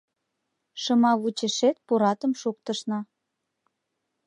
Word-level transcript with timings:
Шымавучешет 0.81 1.77
пуратым 1.87 2.31
шуктышна 2.41 2.99